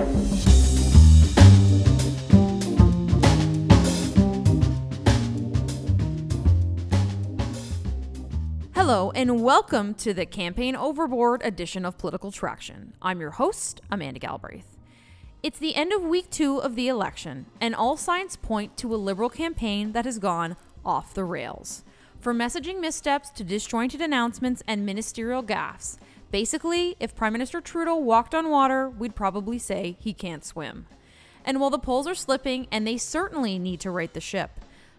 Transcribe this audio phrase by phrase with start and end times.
[0.00, 0.06] Hello,
[9.14, 12.94] and welcome to the Campaign Overboard edition of Political Traction.
[13.02, 14.78] I'm your host, Amanda Galbraith.
[15.42, 18.96] It's the end of week two of the election, and all signs point to a
[18.96, 21.84] Liberal campaign that has gone off the rails.
[22.18, 25.98] From messaging missteps to disjointed announcements and ministerial gaffes.
[26.30, 30.86] Basically, if Prime Minister Trudeau walked on water, we'd probably say he can't swim.
[31.44, 34.50] And while the polls are slipping, and they certainly need to right the ship,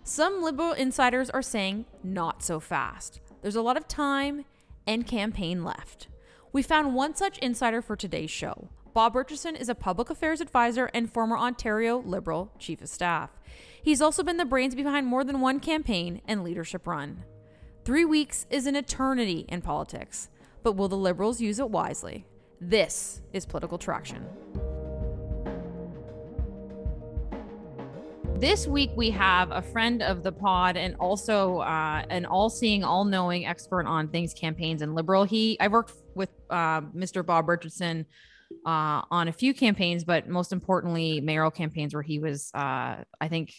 [0.03, 3.21] some Liberal insiders are saying not so fast.
[3.41, 4.45] There's a lot of time
[4.87, 6.07] and campaign left.
[6.51, 8.67] We found one such insider for today's show.
[8.93, 13.29] Bob Richardson is a public affairs advisor and former Ontario Liberal Chief of Staff.
[13.81, 17.23] He's also been the brains behind more than one campaign and leadership run.
[17.85, 20.29] Three weeks is an eternity in politics,
[20.63, 22.25] but will the Liberals use it wisely?
[22.59, 24.25] This is political traction.
[28.41, 33.45] This week we have a friend of the pod and also uh, an all-seeing, all-knowing
[33.45, 35.25] expert on things campaigns and liberal.
[35.25, 37.23] He I worked with uh, Mr.
[37.23, 38.07] Bob Richardson
[38.65, 43.27] uh, on a few campaigns, but most importantly, mayoral campaigns where he was, uh, I
[43.29, 43.53] think,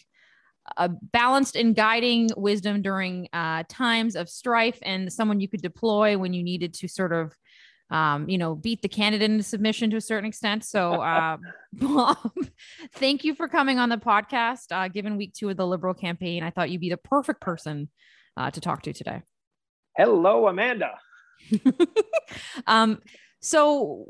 [0.77, 6.17] a balanced and guiding wisdom during uh, times of strife and someone you could deploy
[6.17, 7.35] when you needed to sort of
[7.89, 10.63] um, you know, beat the candidate into submission to a certain extent.
[10.63, 11.37] So, uh,
[11.73, 12.17] Bob,
[12.95, 14.71] thank you for coming on the podcast.
[14.71, 17.89] Uh, given week two of the Liberal campaign, I thought you'd be the perfect person
[18.35, 19.21] uh, to talk to today.
[19.95, 20.97] Hello, Amanda.
[22.67, 22.99] um,
[23.41, 24.05] so,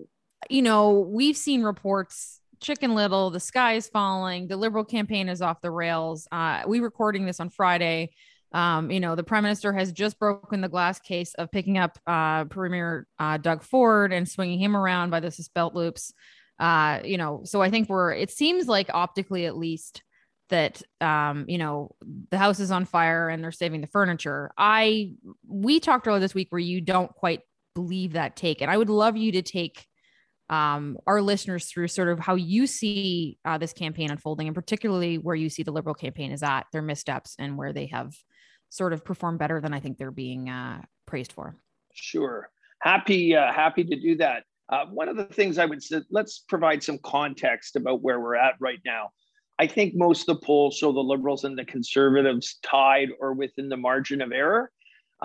[0.50, 5.42] you know, we've seen reports Chicken Little, the sky is falling, the Liberal campaign is
[5.42, 6.28] off the rails.
[6.32, 8.12] Uh, we recording this on Friday.
[8.54, 12.00] Um, you know, the prime minister has just broken the glass case of picking up
[12.08, 16.14] uh, Premier uh, Doug Ford and swinging him around by the belt loops.
[16.58, 20.02] Uh, you know, so I think we're, it seems like optically at least
[20.50, 21.96] that, um, you know,
[22.32, 24.52] the house is on fire and they're saving the furniture.
[24.58, 25.14] I,
[25.48, 27.42] we talked earlier this week where you don't quite
[27.76, 28.62] believe that take.
[28.62, 29.88] And I would love you to take
[30.54, 35.18] um, our listeners through sort of how you see uh, this campaign unfolding and particularly
[35.18, 38.14] where you see the liberal campaign is at their missteps and where they have
[38.70, 41.56] sort of performed better than I think they're being uh, praised for.
[41.96, 42.52] Sure.
[42.82, 44.44] Happy, uh, happy to do that.
[44.70, 48.36] Uh, one of the things I would say, let's provide some context about where we're
[48.36, 49.10] at right now.
[49.58, 53.70] I think most of the polls show the liberals and the conservatives tied or within
[53.70, 54.72] the margin of error.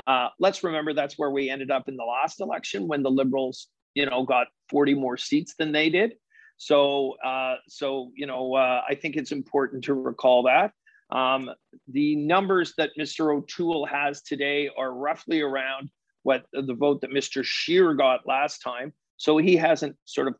[0.06, 3.68] Uh, let's remember that's where we ended up in the last election when the liberals,
[3.98, 6.12] you know, got 40 more seats than they did.
[6.56, 10.72] So, uh, so you know, uh, I think it's important to recall that.
[11.10, 11.50] Um,
[11.88, 13.34] the numbers that Mr.
[13.36, 15.90] O'Toole has today are roughly around
[16.22, 17.44] what the vote that Mr.
[17.44, 18.92] Scheer got last time.
[19.16, 20.34] So he hasn't sort of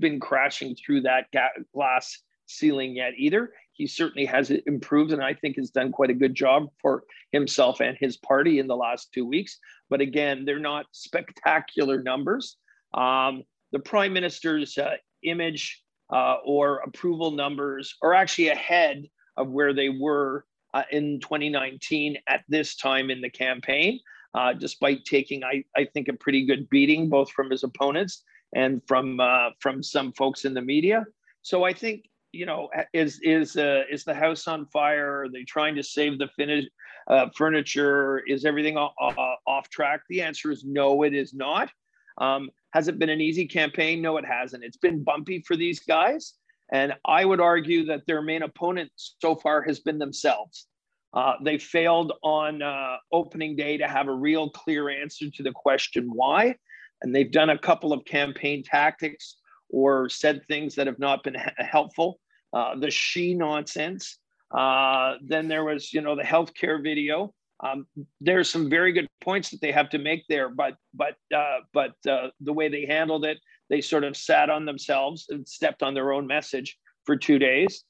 [0.00, 1.26] been crashing through that
[1.72, 3.52] glass ceiling yet either.
[3.72, 7.80] He certainly has improved and I think has done quite a good job for himself
[7.80, 9.58] and his party in the last two weeks.
[9.90, 12.56] But again, they're not spectacular numbers.
[12.96, 19.04] Um, the prime minister's uh, image uh, or approval numbers are actually ahead
[19.36, 24.00] of where they were uh, in 2019 at this time in the campaign,
[24.34, 28.22] uh, despite taking, I, I think, a pretty good beating both from his opponents
[28.54, 31.04] and from uh, from some folks in the media.
[31.42, 35.22] So I think you know is is uh, is the house on fire?
[35.22, 36.66] Are they trying to save the finish
[37.08, 38.22] uh, furniture?
[38.26, 40.00] Is everything off, off track?
[40.08, 41.70] The answer is no, it is not.
[42.18, 44.02] Um, has it been an easy campaign?
[44.02, 44.64] No, it hasn't.
[44.64, 46.34] It's been bumpy for these guys.
[46.72, 50.66] And I would argue that their main opponent so far has been themselves.
[51.14, 55.52] Uh, they failed on uh, opening day to have a real clear answer to the
[55.52, 56.54] question why.
[57.02, 59.36] And they've done a couple of campaign tactics
[59.70, 62.20] or said things that have not been helpful.
[62.52, 64.18] Uh, the she nonsense.
[64.50, 67.32] Uh, then there was, you know, the healthcare video.
[67.64, 67.86] Um,
[68.20, 71.94] there's some very good points that they have to make there, but but uh, but
[72.08, 75.94] uh, the way they handled it they sort of sat on themselves and stepped on
[75.94, 77.84] their own message for two days.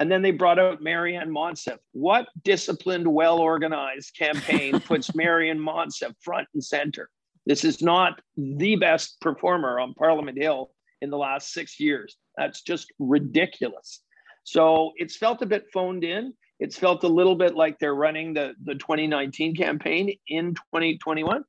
[0.00, 1.78] And then they brought out Maryam Monsef.
[1.92, 7.08] What disciplined, well organized campaign puts Maryam Monsef front and center?
[7.46, 10.70] This is not the best performer on Parliament Hill
[11.00, 12.16] in the last six years.
[12.36, 14.00] That's just ridiculous.
[14.42, 16.34] So it's felt a bit phoned in.
[16.60, 21.44] It's felt a little bit like they're running the, the 2019 campaign in 2021.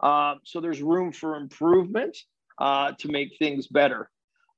[0.00, 2.16] Uh, so there's room for improvement
[2.58, 4.10] uh, to make things better.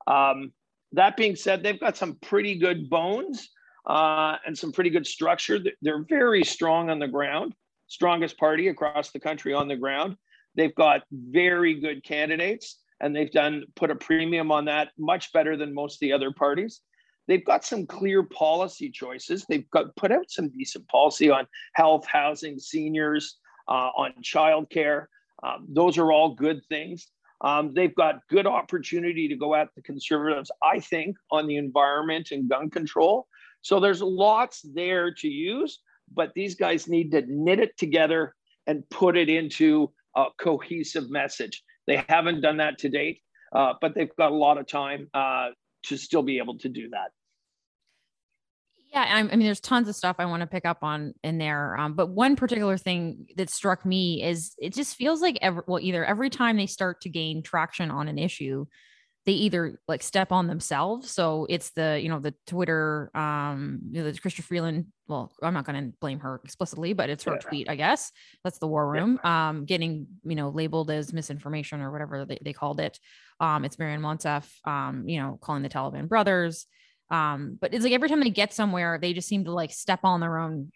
[0.06, 0.52] Um,
[0.92, 3.50] that being said, they've got some pretty good bones
[3.86, 5.58] uh, and some pretty good structure.
[5.82, 7.54] They're very strong on the ground,
[7.86, 10.16] strongest party across the country on the ground.
[10.56, 12.78] They've got very good candidates.
[13.00, 16.32] and they've done put a premium on that much better than most of the other
[16.32, 16.82] parties.
[17.30, 19.46] They've got some clear policy choices.
[19.48, 21.46] They've got put out some decent policy on
[21.76, 23.36] health, housing, seniors,
[23.68, 25.06] uh, on childcare.
[25.44, 27.06] Um, those are all good things.
[27.42, 32.32] Um, they've got good opportunity to go at the conservatives, I think, on the environment
[32.32, 33.28] and gun control.
[33.62, 35.78] So there's lots there to use,
[36.12, 38.34] but these guys need to knit it together
[38.66, 41.62] and put it into a cohesive message.
[41.86, 43.20] They haven't done that to date,
[43.54, 45.50] uh, but they've got a lot of time uh,
[45.84, 47.12] to still be able to do that.
[48.92, 51.76] Yeah, I mean, there's tons of stuff I want to pick up on in there.
[51.76, 55.78] Um, but one particular thing that struck me is it just feels like every well,
[55.80, 58.66] either every time they start to gain traction on an issue,
[59.26, 61.08] they either like step on themselves.
[61.08, 64.86] So it's the you know the Twitter, um, you know, the Chrystia Freeland.
[65.06, 67.38] Well, I'm not going to blame her explicitly, but it's her yeah.
[67.38, 68.10] tweet, I guess.
[68.42, 69.20] That's the war room.
[69.22, 69.50] Yeah.
[69.50, 72.98] Um, getting you know labeled as misinformation or whatever they, they called it.
[73.38, 76.66] Um, it's Maryam Monsef, um, you know, calling the Taliban brothers.
[77.10, 80.00] Um, but it's like every time they get somewhere, they just seem to like step
[80.04, 80.72] on their own.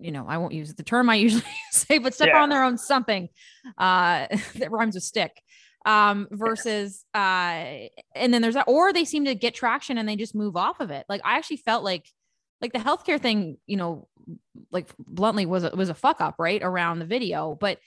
[0.00, 2.42] You know, I won't use the term I usually say, but step yeah.
[2.42, 3.28] on their own something
[3.76, 4.26] uh,
[4.56, 5.42] that rhymes with stick.
[5.86, 10.16] Um, versus, uh, and then there's that, or they seem to get traction and they
[10.16, 11.06] just move off of it.
[11.08, 12.04] Like I actually felt like,
[12.60, 14.08] like the healthcare thing, you know,
[14.70, 17.78] like bluntly was a, was a fuck up right around the video, but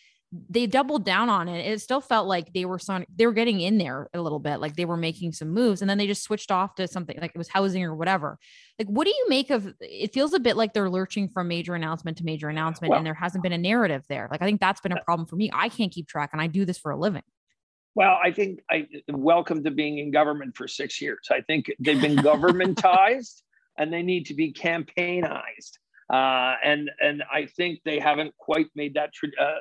[0.49, 1.65] they doubled down on it.
[1.65, 4.61] It still felt like they were son- they were getting in there a little bit,
[4.61, 7.31] like they were making some moves, and then they just switched off to something like
[7.35, 8.39] it was housing or whatever.
[8.79, 9.73] Like, what do you make of?
[9.81, 13.05] It feels a bit like they're lurching from major announcement to major announcement, well, and
[13.05, 14.29] there hasn't been a narrative there.
[14.31, 15.51] Like, I think that's been a problem for me.
[15.53, 17.23] I can't keep track, and I do this for a living.
[17.93, 21.27] Well, I think I welcome to being in government for six years.
[21.29, 23.41] I think they've been governmentized,
[23.77, 25.77] and they need to be campaignized.
[26.09, 29.55] Uh, and and I think they haven't quite made that uh,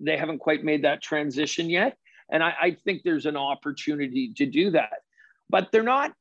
[0.00, 1.96] they haven't quite made that transition yet.
[2.30, 5.02] And I, I think there's an opportunity to do that.
[5.50, 6.12] But they're not,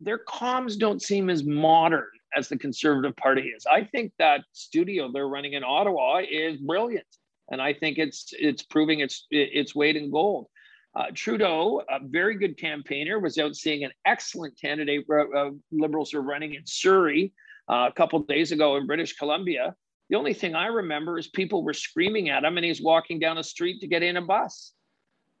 [0.00, 3.66] their comms don't seem as modern as the Conservative Party is.
[3.70, 7.06] I think that studio they're running in Ottawa is brilliant.
[7.50, 10.46] And I think it's it's proving its its weight in gold.
[10.94, 15.04] Uh, Trudeau, a very good campaigner, was out seeing an excellent candidate.
[15.10, 17.32] Uh, liberals are running in Surrey
[17.68, 19.74] uh, a couple days ago in British Columbia,
[20.12, 23.38] the only thing I remember is people were screaming at him and he's walking down
[23.38, 24.74] a street to get in a bus.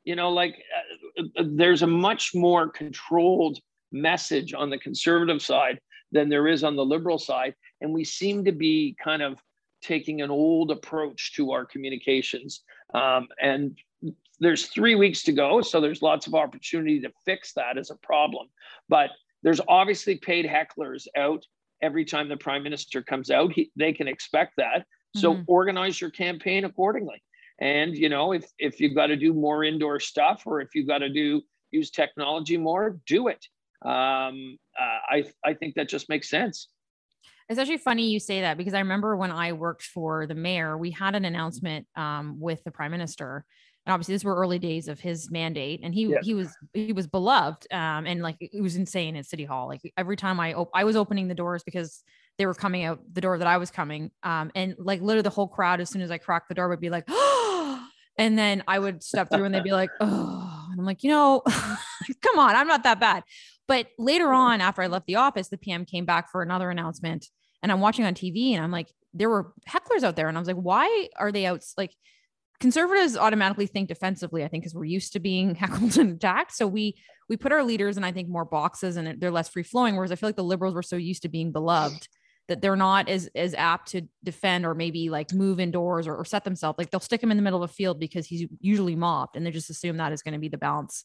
[0.02, 0.56] You know, like
[1.18, 3.58] uh, uh, there's a much more controlled
[3.92, 5.78] message on the conservative side
[6.10, 7.54] than there is on the liberal side.
[7.82, 9.38] And we seem to be kind of
[9.82, 12.62] taking an old approach to our communications.
[12.94, 13.76] Um, and
[14.40, 15.60] there's three weeks to go.
[15.60, 18.48] So there's lots of opportunity to fix that as a problem.
[18.88, 19.10] But
[19.42, 21.44] there's obviously paid hecklers out
[21.82, 23.52] every time the prime minister comes out.
[23.52, 24.86] He, they can expect that.
[25.14, 25.42] So mm-hmm.
[25.46, 27.22] organize your campaign accordingly.
[27.60, 30.88] And you know, if if you've got to do more indoor stuff, or if you've
[30.88, 33.44] got to do use technology more, do it.
[33.84, 36.68] Um, uh, I I think that just makes sense.
[37.48, 40.78] It's actually funny you say that because I remember when I worked for the mayor,
[40.78, 43.44] we had an announcement um, with the prime minister,
[43.86, 46.18] and obviously these were early days of his mandate and he yeah.
[46.22, 49.80] he was he was beloved um and like it was insane at city hall like
[49.96, 52.02] every time i op- i was opening the doors because
[52.38, 55.30] they were coming out the door that i was coming um and like literally the
[55.30, 57.86] whole crowd as soon as i cracked the door would be like oh
[58.18, 61.10] and then i would step through and they'd be like oh and i'm like you
[61.10, 63.22] know come on i'm not that bad
[63.66, 67.28] but later on after i left the office the pm came back for another announcement
[67.62, 70.40] and i'm watching on tv and i'm like there were hecklers out there and i
[70.40, 71.94] was like why are they out like
[72.62, 76.54] conservatives automatically think defensively i think because we're used to being heckled and attacked.
[76.54, 76.96] So we
[77.28, 80.12] we put our leaders in i think more boxes and they're less free flowing whereas
[80.12, 82.08] i feel like the liberals were so used to being beloved
[82.48, 86.24] that they're not as as apt to defend or maybe like move indoors or, or
[86.24, 88.96] set themselves like they'll stick him in the middle of a field because he's usually
[88.96, 91.04] mobbed and they just assume that is going to be the balance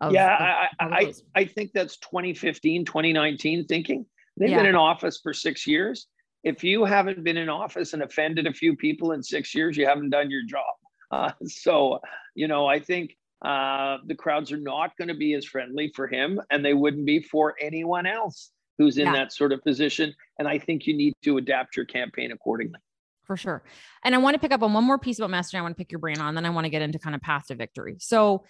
[0.00, 4.06] of, yeah of, I, I, I think that's 2015 2019 thinking.
[4.36, 4.58] They've yeah.
[4.58, 6.08] been in office for six years.
[6.42, 9.86] If you haven't been in office and offended a few people in six years you
[9.86, 10.74] haven't done your job
[11.10, 12.00] uh, so,
[12.34, 16.06] you know, I think uh, the crowds are not going to be as friendly for
[16.06, 19.12] him, and they wouldn't be for anyone else who's in yeah.
[19.12, 20.14] that sort of position.
[20.38, 22.80] And I think you need to adapt your campaign accordingly.
[23.24, 23.62] For sure.
[24.04, 25.58] And I want to pick up on one more piece about messaging.
[25.58, 27.22] I want to pick your brain on, then I want to get into kind of
[27.22, 27.96] path to victory.
[28.00, 28.44] So,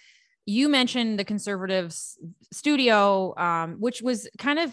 [0.47, 2.19] you mentioned the conservatives
[2.51, 4.71] studio, um, which was kind of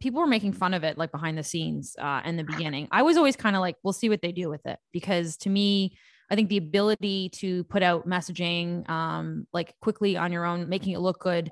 [0.00, 2.88] people were making fun of it like behind the scenes uh, in the beginning.
[2.90, 5.50] I was always kind of like, we'll see what they do with it because to
[5.50, 5.96] me,
[6.30, 10.94] I think the ability to put out messaging um, like quickly on your own, making
[10.94, 11.50] it look good,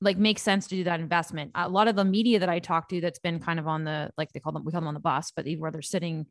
[0.00, 1.52] like makes sense to do that investment.
[1.54, 4.10] A lot of the media that I talk to that's been kind of on the
[4.16, 6.26] like they call them we call them on the bus, but where they're sitting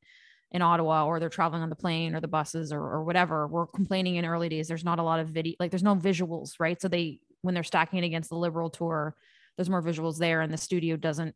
[0.52, 3.68] in Ottawa or they're traveling on the plane or the buses or, or whatever, we're
[3.68, 4.68] complaining in early days.
[4.68, 6.80] There's not a lot of video, like there's no visuals, right?
[6.82, 9.16] So they when they're stacking it against the liberal tour,
[9.56, 11.36] there's more visuals there, and the studio doesn't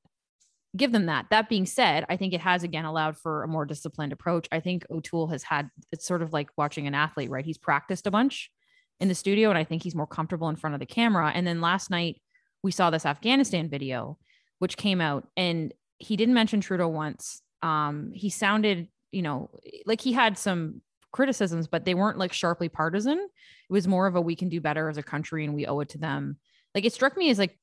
[0.76, 1.28] give them that.
[1.30, 4.48] That being said, I think it has again allowed for a more disciplined approach.
[4.52, 7.46] I think O'Toole has had it's sort of like watching an athlete, right?
[7.46, 8.52] He's practiced a bunch
[9.00, 11.32] in the studio, and I think he's more comfortable in front of the camera.
[11.34, 12.22] And then last night
[12.64, 14.18] we saw this Afghanistan video,
[14.60, 17.42] which came out, and he didn't mention Trudeau once.
[17.62, 19.50] Um, he sounded, you know,
[19.86, 23.18] like he had some criticisms, but they weren't like sharply partisan.
[23.18, 25.80] It was more of a we can do better as a country and we owe
[25.80, 26.38] it to them.
[26.76, 27.58] Like it struck me as like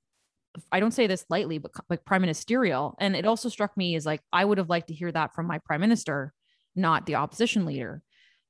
[0.71, 2.95] I don't say this lightly, but like prime ministerial.
[3.01, 5.47] And it also struck me as like I would have liked to hear that from
[5.47, 6.33] my prime minister,
[6.77, 8.03] not the opposition leader.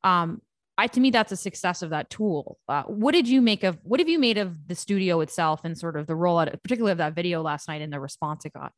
[0.04, 0.42] Um,
[0.78, 2.58] I to me that's a success of that tool.
[2.68, 5.76] Uh, what did you make of what have you made of the studio itself and
[5.76, 8.72] sort of the rollout, particularly of that video last night and the response it got?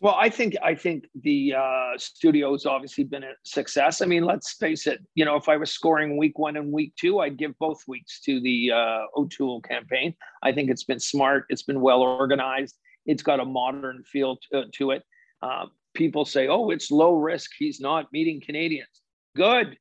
[0.00, 4.02] Well, I think I think the uh, studio has obviously been a success.
[4.02, 5.00] I mean, let's face it.
[5.14, 8.20] You know, if I was scoring week one and week two, I'd give both weeks
[8.22, 10.14] to the uh, O'Toole campaign.
[10.42, 11.46] I think it's been smart.
[11.48, 12.76] It's been well organized.
[13.06, 15.02] It's got a modern feel to, to it.
[15.40, 17.52] Uh, people say, "Oh, it's low risk.
[17.58, 19.00] He's not meeting Canadians."
[19.34, 19.78] Good.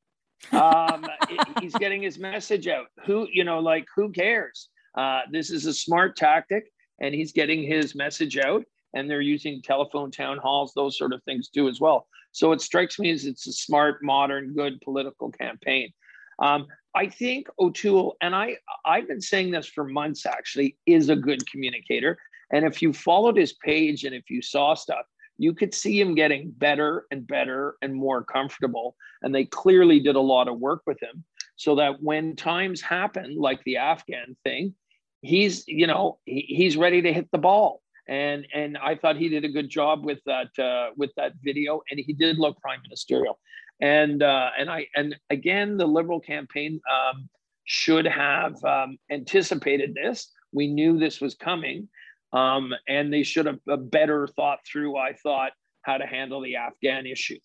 [0.53, 1.05] Um,
[1.59, 2.87] he's getting his message out.
[3.05, 4.69] Who, you know, like who cares?
[4.97, 8.63] Uh, this is a smart tactic, and he's getting his message out
[8.95, 12.07] and they're using telephone town halls, those sort of things too as well.
[12.31, 15.93] So it strikes me as it's a smart, modern, good political campaign.
[16.39, 21.15] Um, I think O'Toole, and I, I've been saying this for months actually, is a
[21.15, 22.17] good communicator.
[22.51, 25.05] And if you followed his page and if you saw stuff,
[25.37, 28.95] you could see him getting better and better and more comfortable.
[29.21, 31.23] And they clearly did a lot of work with him
[31.57, 34.75] so that when times happen, like the Afghan thing,
[35.21, 39.29] he's, you know, he, he's ready to hit the ball and and I thought he
[39.29, 42.81] did a good job with that uh, with that video, and he did look prime
[42.83, 43.39] ministerial.
[43.81, 47.27] And uh, and I and again, the Liberal campaign um,
[47.65, 50.31] should have um, anticipated this.
[50.53, 51.89] We knew this was coming,
[52.31, 53.59] um, and they should have
[53.89, 54.97] better thought through.
[54.97, 57.37] I thought how to handle the Afghan issue.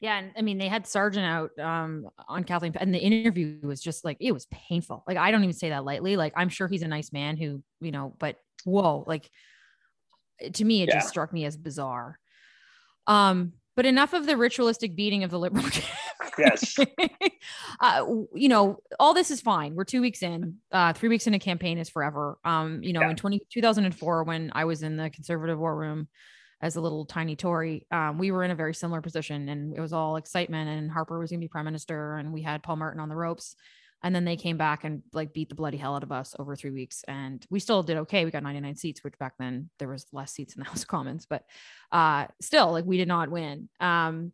[0.00, 3.80] Yeah, and I mean they had Sajjan out um, on Kathleen, and the interview was
[3.80, 5.04] just like it was painful.
[5.06, 6.16] Like I don't even say that lightly.
[6.16, 9.28] Like I'm sure he's a nice man who you know, but whoa, like
[10.52, 10.96] to me it yeah.
[10.96, 12.18] just struck me as bizarre.
[13.06, 15.64] Um but enough of the ritualistic beating of the liberal
[16.38, 16.76] yes.
[17.80, 18.04] Uh,
[18.34, 19.74] you know all this is fine.
[19.74, 20.56] We're two weeks in.
[20.72, 22.38] Uh three weeks in a campaign is forever.
[22.44, 23.10] Um you know yeah.
[23.10, 26.08] in 20, 2004 when i was in the conservative war room
[26.60, 29.80] as a little tiny Tory, um, we were in a very similar position and it
[29.80, 32.76] was all excitement and Harper was going to be prime minister and we had Paul
[32.76, 33.54] Martin on the ropes
[34.02, 36.54] and then they came back and like beat the bloody hell out of us over
[36.54, 38.24] three weeks and we still did okay.
[38.24, 40.88] We got 99 seats which back then there was less seats in the house of
[40.88, 41.44] commons but
[41.92, 43.68] uh still like we did not win.
[43.80, 44.32] Um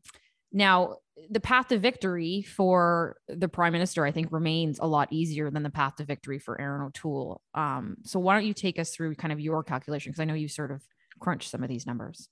[0.53, 0.97] now
[1.31, 5.63] the path to victory for the prime minister i think remains a lot easier than
[5.63, 7.41] the path to victory for Erin o'toole.
[7.55, 10.11] Um so why don't you take us through kind of your calculation?
[10.11, 10.83] Because i know you sort of
[11.21, 12.29] crunched some of these numbers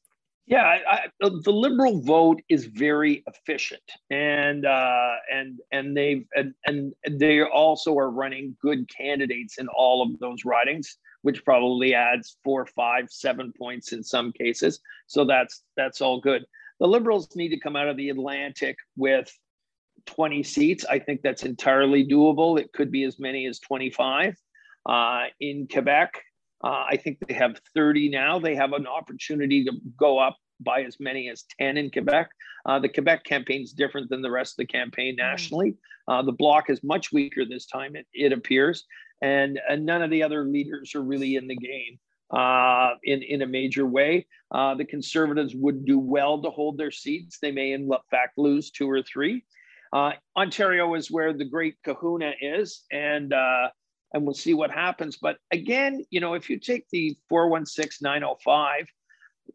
[0.46, 6.52] yeah, I, I, the liberal vote is very efficient, and uh, and and they and,
[6.66, 12.38] and they also are running good candidates in all of those ridings, which probably adds
[12.42, 14.80] four, five, seven points in some cases.
[15.06, 16.44] So that's that's all good.
[16.80, 19.32] The liberals need to come out of the Atlantic with
[20.06, 20.84] 20 seats.
[20.84, 22.58] I think that's entirely doable.
[22.58, 24.34] It could be as many as 25.
[24.84, 26.20] Uh, in Quebec,
[26.64, 28.38] uh, I think they have 30 now.
[28.38, 32.30] They have an opportunity to go up by as many as 10 in Quebec.
[32.66, 35.18] Uh, the Quebec campaign is different than the rest of the campaign mm.
[35.18, 35.74] nationally.
[36.08, 38.84] Uh, the bloc is much weaker this time, it, it appears,
[39.22, 41.98] and, and none of the other leaders are really in the game
[42.32, 44.26] uh, in, in a major way.
[44.50, 47.38] Uh, the Conservatives would do well to hold their seats.
[47.40, 49.44] They may, in fact, lose two or three.
[49.92, 53.68] Uh, Ontario is where the great kahuna is, and uh,
[54.12, 55.16] and we'll see what happens.
[55.20, 58.86] But again, you know, if you take the 416 905,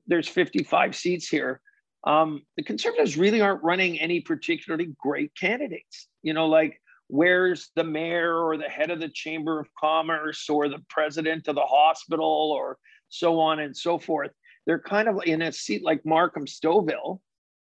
[0.08, 1.62] there's 55 seats here.
[2.06, 6.08] Um, the conservatives really aren't running any particularly great candidates.
[6.24, 10.70] You know, like where's the mayor or the head of the chamber of commerce or
[10.70, 12.78] the president of the hospital or
[13.10, 14.32] so on and so forth.
[14.66, 17.20] They're kind of in a seat like Markham Stouffville.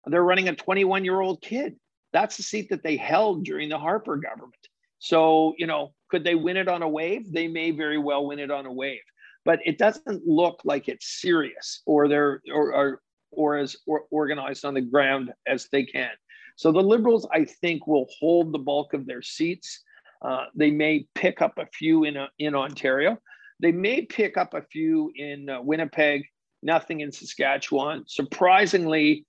[0.06, 1.76] They're running a 21 year old kid.
[2.12, 4.54] That's the seat that they held during the Harper government.
[4.98, 7.32] So, you know, could they win it on a wave?
[7.32, 9.00] They may very well win it on a wave,
[9.44, 13.00] but it doesn't look like it's serious or they're or or,
[13.30, 16.10] or as or organized on the ground as they can.
[16.56, 19.84] So the Liberals, I think, will hold the bulk of their seats.
[20.22, 23.16] Uh, they may pick up a few in, a, in Ontario.
[23.60, 26.24] They may pick up a few in uh, Winnipeg,
[26.64, 28.04] nothing in Saskatchewan.
[28.08, 29.24] Surprisingly,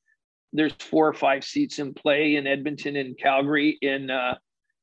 [0.54, 4.36] there's four or five seats in play in Edmonton and Calgary in uh,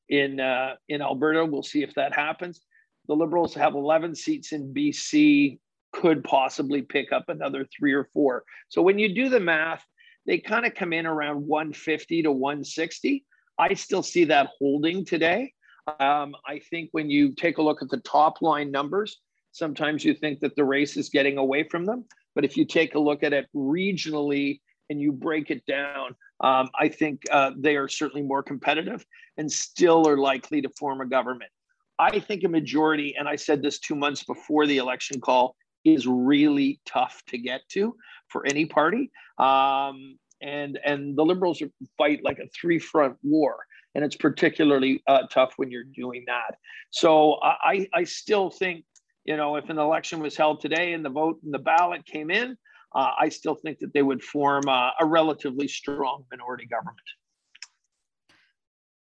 [0.09, 1.45] in uh, in Alberta.
[1.45, 2.61] We'll see if that happens.
[3.07, 5.59] The Liberals have 11 seats in BC,
[5.93, 8.43] could possibly pick up another three or four.
[8.69, 9.83] So when you do the math,
[10.25, 13.25] they kind of come in around 150 to 160.
[13.57, 15.53] I still see that holding today.
[15.99, 19.19] Um, I think when you take a look at the top line numbers,
[19.53, 22.05] sometimes you think that the race is getting away from them.
[22.35, 26.69] But if you take a look at it regionally and you break it down, um,
[26.79, 29.05] I think uh, they are certainly more competitive
[29.37, 31.51] and still are likely to form a government.
[31.99, 36.05] I think a majority, and I said this two months before the election call, is
[36.05, 37.95] really tough to get to
[38.27, 39.09] for any party.
[39.39, 41.61] Um, and and the liberals
[41.97, 43.57] fight like a three front war
[43.95, 46.55] and it's particularly uh, tough when you're doing that
[46.91, 48.83] so i i still think
[49.25, 52.29] you know if an election was held today and the vote and the ballot came
[52.29, 52.57] in
[52.95, 56.97] uh, i still think that they would form a, a relatively strong minority government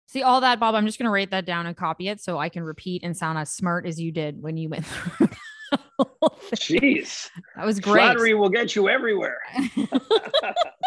[0.08, 0.76] See all that, Bob.
[0.76, 3.18] I'm just going to write that down and copy it so I can repeat and
[3.18, 5.28] sound as smart as you did when you went through
[6.54, 7.30] Jeez.
[7.56, 8.02] That was great.
[8.02, 9.40] Flattery will get you everywhere.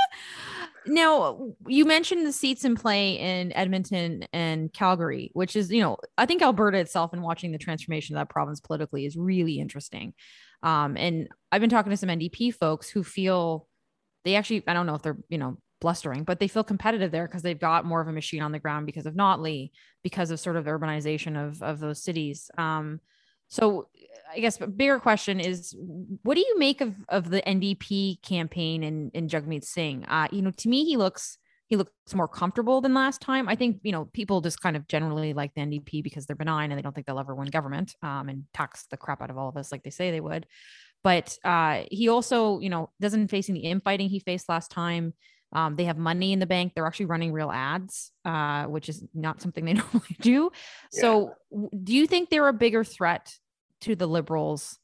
[0.86, 5.96] now, you mentioned the seats in play in Edmonton and Calgary, which is, you know,
[6.16, 10.14] I think Alberta itself and watching the transformation of that province politically is really interesting.
[10.62, 13.66] Um, and I've been talking to some NDP folks who feel
[14.24, 17.26] they actually, I don't know if they're, you know, blustering, but they feel competitive there
[17.26, 19.70] because they've got more of a machine on the ground because of Notley,
[20.02, 22.50] because of sort of the urbanization of, of those cities.
[22.58, 23.00] Um,
[23.48, 23.88] so
[24.30, 25.74] I guess a bigger question is
[26.22, 30.04] what do you make of, of the NDP campaign and, and Jagmeet Singh?
[30.04, 31.38] Uh, you know, to me, he looks
[31.68, 33.48] he looks more comfortable than last time.
[33.48, 36.72] I think, you know, people just kind of generally like the NDP because they're benign
[36.72, 39.36] and they don't think they'll ever win government um, and tax the crap out of
[39.36, 40.46] all of us like they say they would.
[41.04, 45.12] But uh, he also, you know, doesn't facing the infighting he faced last time.
[45.52, 46.72] Um, they have money in the bank.
[46.74, 50.50] They're actually running real ads, uh, which is not something they normally do.
[50.92, 51.00] Yeah.
[51.00, 53.32] So, do you think they're a bigger threat
[53.82, 54.78] to the liberals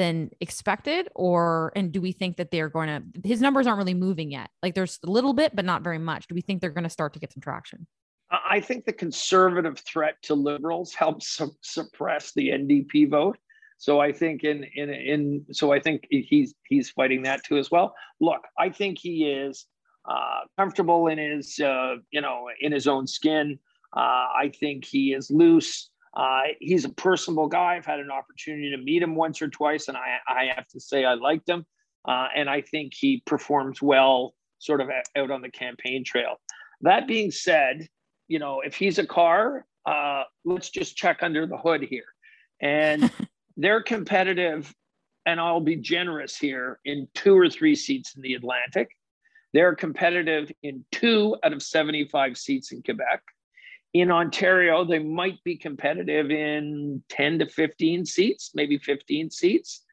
[0.00, 3.92] than expected or and do we think that they're going to his numbers aren't really
[3.92, 4.48] moving yet.
[4.62, 6.26] Like there's a little bit but not very much.
[6.26, 7.86] Do we think they're going to start to get some traction?
[8.30, 13.36] I think the conservative threat to liberals helps su- suppress the ndp vote.
[13.76, 17.70] So i think in in in so i think he's he's fighting that too as
[17.70, 17.94] well.
[18.20, 19.66] Look i think he is
[20.08, 23.58] uh, comfortable in his uh, you know in his own skin.
[23.94, 27.76] Uh, i think he is loose uh, he's a personable guy.
[27.76, 30.80] I've had an opportunity to meet him once or twice, and I, I have to
[30.80, 31.64] say I liked him.
[32.06, 36.40] Uh, and I think he performs well sort of out on the campaign trail.
[36.80, 37.88] That being said,
[38.26, 42.04] you know, if he's a car, uh, let's just check under the hood here.
[42.60, 43.10] And
[43.56, 44.74] they're competitive,
[45.26, 48.88] and I'll be generous here, in two or three seats in the Atlantic.
[49.52, 53.22] They're competitive in two out of 75 seats in Quebec
[53.92, 59.84] in Ontario, they might be competitive in 10 to 15 seats, maybe 15 seats.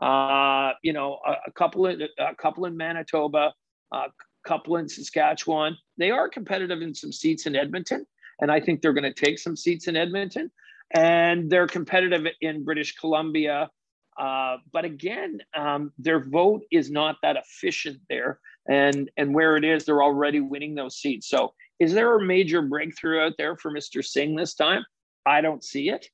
[0.00, 3.54] Uh, you know, a, a, couple in a couple in Manitoba,
[3.92, 4.04] a
[4.46, 5.76] couple in Saskatchewan.
[5.96, 8.06] They are competitive in some seats in Edmonton,
[8.40, 10.50] and I think they're going to take some seats in Edmonton.
[10.90, 13.70] And they're competitive in British Columbia.
[14.18, 18.38] Uh, but again, um, their vote is not that efficient there,
[18.68, 21.28] and and where it is, they're already winning those seats.
[21.28, 24.04] So is there a major breakthrough out there for Mr.
[24.04, 24.84] Singh this time?
[25.24, 26.08] I don't see it.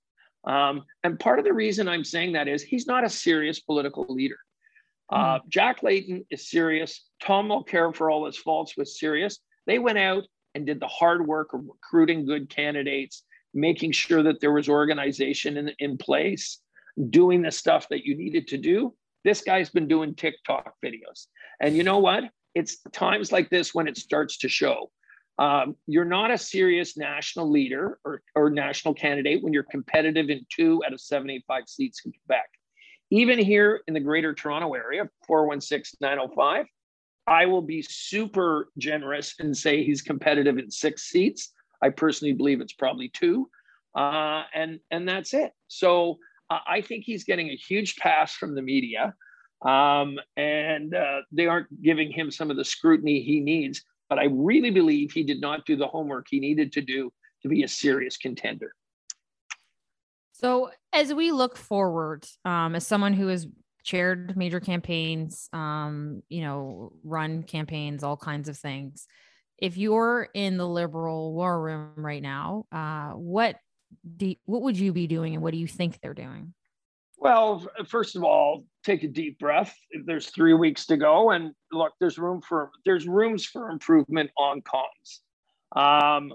[0.44, 4.07] Um, and part of the reason I'm saying that is he's not a serious political
[4.09, 4.38] leader.
[5.11, 5.48] Uh, hmm.
[5.48, 7.05] Jack Layton is serious.
[7.20, 9.38] Tom Mulcair, for all his faults, was serious.
[9.66, 13.22] They went out and did the hard work of recruiting good candidates,
[13.55, 16.59] making sure that there was organization in, in place,
[17.11, 18.94] doing the stuff that you needed to do.
[19.25, 21.27] This guy's been doing TikTok videos.
[21.61, 22.25] And you know what?
[22.55, 24.90] It's times like this when it starts to show.
[25.38, 30.46] Um, you're not a serious national leader or, or national candidate when you're competitive in
[30.50, 32.48] two out of 75 seats in Quebec.
[33.10, 36.66] Even here in the greater Toronto area, 416 905,
[37.26, 41.50] I will be super generous and say he's competitive in six seats.
[41.82, 43.48] I personally believe it's probably two.
[43.94, 45.52] Uh, and, and that's it.
[45.68, 46.18] So
[46.50, 49.14] uh, I think he's getting a huge pass from the media.
[49.64, 54.25] Um, and uh, they aren't giving him some of the scrutiny he needs but I
[54.31, 57.68] really believe he did not do the homework he needed to do to be a
[57.68, 58.75] serious contender.
[60.33, 63.46] So, as we look forward, um, as someone who has
[63.85, 69.07] chaired major campaigns, um, you know, run campaigns, all kinds of things,
[69.57, 73.57] if you're in the liberal war room right now, uh, what
[74.18, 76.53] do what would you be doing, and what do you think they're doing?
[77.22, 79.72] Well, first of all, take a deep breath.
[80.06, 84.61] There's three weeks to go, and look, there's room for there's rooms for improvement on
[84.62, 85.80] comms.
[85.80, 86.32] Um,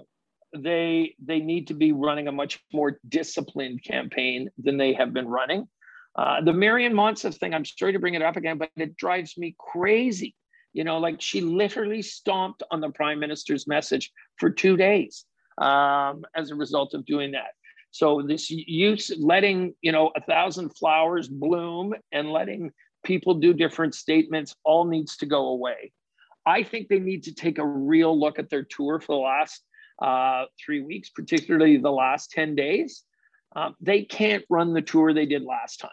[0.56, 5.28] they they need to be running a much more disciplined campaign than they have been
[5.28, 5.68] running.
[6.16, 9.36] Uh, the Maryam Monsef thing, I'm sorry to bring it up again, but it drives
[9.36, 10.34] me crazy.
[10.72, 15.26] You know, like she literally stomped on the prime minister's message for two days
[15.58, 17.57] um, as a result of doing that.
[17.90, 22.72] So this use letting you know a thousand flowers bloom and letting
[23.04, 25.92] people do different statements all needs to go away.
[26.44, 29.62] I think they need to take a real look at their tour for the last
[30.00, 33.02] uh, three weeks, particularly the last 10 days.
[33.54, 35.90] Um, they can't run the tour they did last time.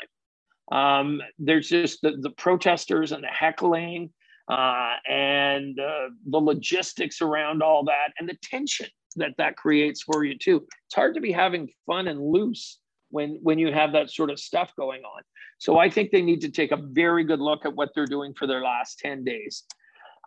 [0.72, 4.12] Um, there's just the, the, protesters and the heckling
[4.48, 10.24] uh, and uh, the logistics around all that and the tension that that creates for
[10.24, 10.66] you too.
[10.88, 12.80] It's hard to be having fun and loose
[13.10, 15.24] when when you have that sort of stuff going on.
[15.58, 18.34] So I think they need to take a very good look at what they're doing
[18.34, 19.64] for their last 10 days.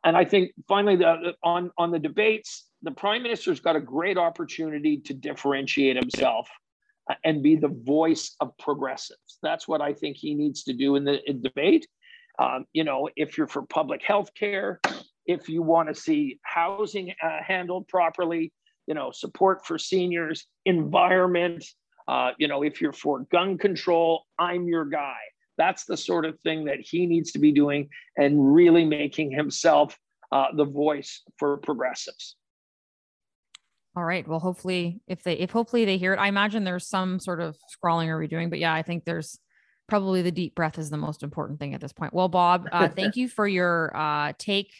[0.04, 4.16] And I think finally the, on on the debates, the prime minister's got a great
[4.16, 6.48] opportunity to differentiate himself
[7.10, 9.38] uh, and be the voice of progressives.
[9.42, 11.86] That's what I think he needs to do in the in debate.
[12.38, 14.80] Um, you know, if you're for public health care,
[15.26, 18.52] if you want to see housing uh, handled properly,
[18.86, 21.64] you know, support for seniors, environment,
[22.08, 25.18] uh, you know, if you're for gun control, I'm your guy.
[25.58, 29.98] That's the sort of thing that he needs to be doing and really making himself
[30.32, 32.36] uh, the voice for progressives.
[33.96, 34.26] All right.
[34.26, 37.56] Well, hopefully, if they if hopefully they hear it, I imagine there's some sort of
[37.68, 38.48] scrawling or redoing.
[38.48, 39.38] But yeah, I think there's
[39.88, 42.12] probably the deep breath is the most important thing at this point.
[42.12, 44.72] Well, Bob, uh, thank you for your uh, take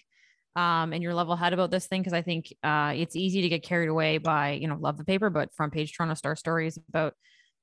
[0.55, 3.49] um, and your level head about this thing because I think uh, it's easy to
[3.49, 6.79] get carried away by you know love the paper, but front page Toronto Star stories
[6.89, 7.15] about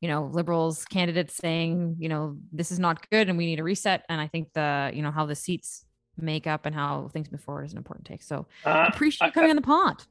[0.02, 3.64] you know liberals candidates saying you know this is not good and we need a
[3.64, 4.04] reset.
[4.10, 5.86] And I think the you know how the seats
[6.18, 8.24] make up and how things move forward is an important take.
[8.24, 10.04] So uh, appreciate you coming on the pod.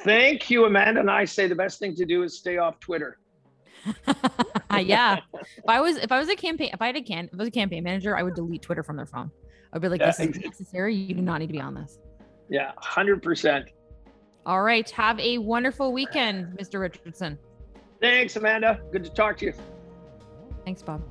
[0.00, 1.00] Thank you, Amanda.
[1.00, 3.18] And I say the best thing to do is stay off Twitter.
[4.80, 5.20] yeah.
[5.34, 7.36] If I was if I was a campaign if I had a can if I
[7.36, 9.30] was a campaign manager, I would delete Twitter from their phone.
[9.72, 10.94] I'd be like, this is necessary.
[10.94, 11.98] You do not need to be on this.
[12.48, 13.68] Yeah, 100%.
[14.46, 14.88] All right.
[14.90, 16.80] Have a wonderful weekend, Mr.
[16.80, 17.38] Richardson.
[18.00, 18.80] Thanks, Amanda.
[18.92, 19.52] Good to talk to you.
[20.64, 21.02] Thanks, Bob.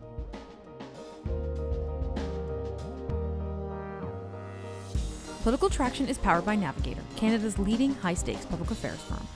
[5.43, 9.27] Political Traction is powered by Navigator, Canada's leading high stakes public affairs firm.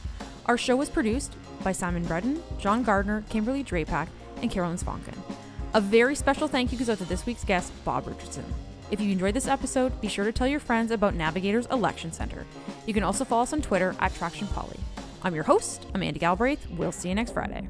[0.48, 4.08] Our show was produced by Simon Bredden, John Gardner, Kimberly Drapak,
[4.42, 5.18] and Carolyn Svonkin.
[5.74, 8.46] A very special thank you goes out to this week's guest, Bob Richardson.
[8.92, 12.46] If you enjoyed this episode, be sure to tell your friends about Navigator's Election Center.
[12.88, 14.80] You can also follow us on Twitter at Traction Poly.
[15.22, 16.66] I'm your host, Amanda Galbraith.
[16.72, 17.68] We'll see you next Friday.